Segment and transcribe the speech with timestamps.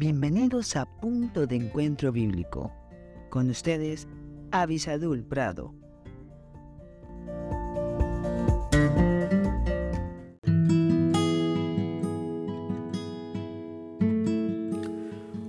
[0.00, 2.72] Bienvenidos a Punto de Encuentro Bíblico.
[3.28, 4.08] Con ustedes,
[4.50, 5.74] Avisadul Prado.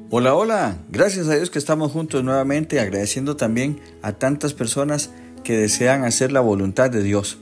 [0.10, 0.78] Hola, hola.
[0.90, 5.12] Gracias a Dios que estamos juntos nuevamente, agradeciendo también a tantas personas
[5.46, 7.38] que desean hacer la voluntad de Dios.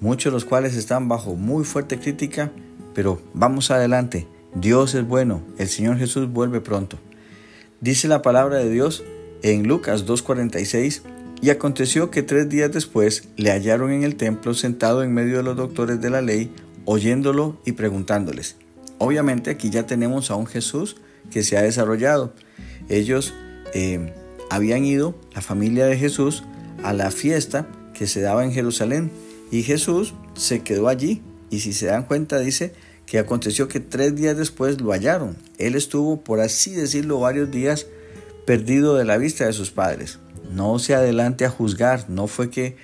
[0.00, 2.50] Muchos de los cuales están bajo muy fuerte crítica,
[2.94, 4.26] pero vamos adelante.
[4.58, 6.98] Dios es bueno, el Señor Jesús vuelve pronto.
[7.82, 9.04] Dice la palabra de Dios
[9.42, 11.02] en Lucas 2.46,
[11.42, 15.42] y aconteció que tres días después le hallaron en el templo sentado en medio de
[15.42, 16.50] los doctores de la ley,
[16.86, 18.56] oyéndolo y preguntándoles.
[18.96, 20.96] Obviamente aquí ya tenemos a un Jesús
[21.30, 22.32] que se ha desarrollado.
[22.88, 23.34] Ellos
[23.74, 24.14] eh,
[24.48, 26.44] habían ido, la familia de Jesús,
[26.82, 29.10] a la fiesta que se daba en Jerusalén
[29.50, 31.20] y Jesús se quedó allí.
[31.50, 32.72] Y si se dan cuenta, dice
[33.06, 35.36] que aconteció que tres días después lo hallaron.
[35.58, 37.86] Él estuvo, por así decirlo, varios días
[38.44, 40.18] perdido de la vista de sus padres.
[40.52, 42.76] No se adelante a juzgar, no fue que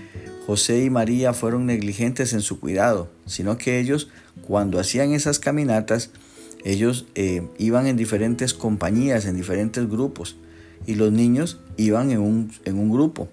[0.46, 4.08] José y María fueron negligentes en su cuidado, sino que ellos,
[4.46, 6.10] cuando hacían esas caminatas,
[6.64, 10.36] ellos eh, iban en diferentes compañías, en diferentes grupos,
[10.86, 13.28] y los niños iban en un, en un grupo,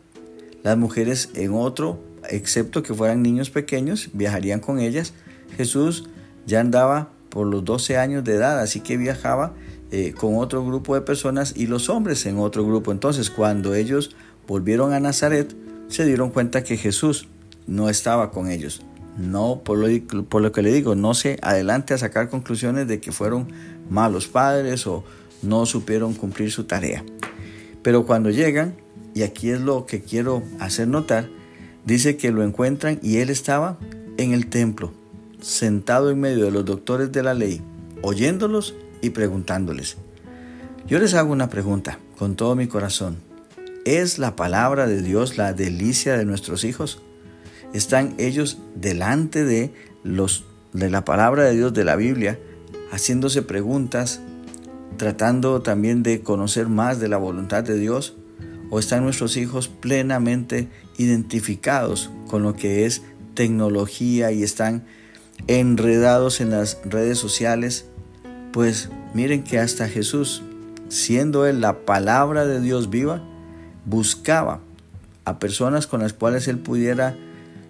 [0.64, 5.14] las mujeres en otro, excepto que fueran niños pequeños, viajarían con ellas.
[5.58, 6.10] Jesús
[6.50, 9.54] ya andaba por los 12 años de edad, así que viajaba
[9.92, 12.92] eh, con otro grupo de personas y los hombres en otro grupo.
[12.92, 14.16] Entonces, cuando ellos
[14.48, 15.56] volvieron a Nazaret,
[15.88, 17.28] se dieron cuenta que Jesús
[17.68, 18.82] no estaba con ellos.
[19.18, 23.00] No, por lo, por lo que le digo, no se adelante a sacar conclusiones de
[23.00, 23.48] que fueron
[23.90, 25.04] malos padres o
[25.44, 27.04] no supieron cumplir su tarea.
[27.84, 28.76] Pero cuando llegan,
[29.14, 31.30] y aquí es lo que quiero hacer notar,
[31.86, 33.78] dice que lo encuentran y él estaba
[34.18, 34.92] en el templo,
[35.42, 37.62] sentado en medio de los doctores de la ley,
[38.02, 39.98] oyéndolos y preguntándoles.
[40.88, 43.18] Yo les hago una pregunta con todo mi corazón.
[43.86, 47.02] ¿Es la palabra de Dios la delicia de nuestros hijos?
[47.74, 49.72] están ellos delante de
[50.04, 52.40] los de la palabra de Dios de la Biblia,
[52.92, 54.22] haciéndose preguntas,
[54.98, 58.16] tratando también de conocer más de la voluntad de Dios,
[58.70, 60.68] o están nuestros hijos plenamente
[60.98, 63.02] identificados con lo que es
[63.34, 64.86] tecnología y están
[65.48, 67.86] enredados en las redes sociales,
[68.52, 70.44] pues miren que hasta Jesús,
[70.90, 73.22] siendo él la palabra de Dios viva,
[73.86, 74.62] buscaba
[75.26, 77.16] a personas con las cuales él pudiera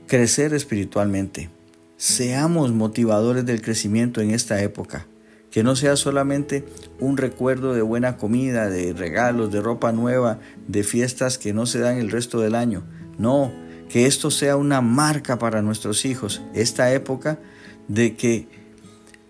[0.07, 1.49] crecer espiritualmente.
[1.97, 5.05] Seamos motivadores del crecimiento en esta época.
[5.51, 6.63] Que no sea solamente
[6.99, 11.79] un recuerdo de buena comida, de regalos, de ropa nueva, de fiestas que no se
[11.79, 12.83] dan el resto del año.
[13.17, 13.51] No,
[13.89, 16.41] que esto sea una marca para nuestros hijos.
[16.53, 17.39] Esta época
[17.89, 18.47] de que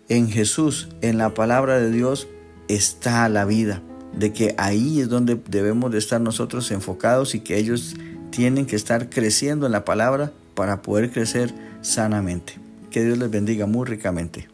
[0.09, 2.27] en Jesús, en la palabra de Dios,
[2.67, 3.81] está la vida.
[4.13, 7.95] De que ahí es donde debemos de estar nosotros enfocados y que ellos
[8.29, 12.59] tienen que estar creciendo en la palabra para poder crecer sanamente.
[12.91, 14.47] Que Dios les bendiga muy ricamente.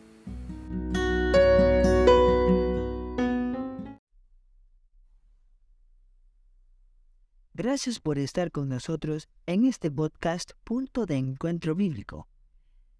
[7.53, 12.27] Gracias por estar con nosotros en este podcast Punto de Encuentro Bíblico.